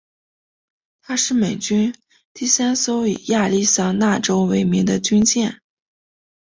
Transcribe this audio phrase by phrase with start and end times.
[1.03, 1.93] 她是美军
[2.33, 5.59] 第三艘以亚利桑那州为名的军舰。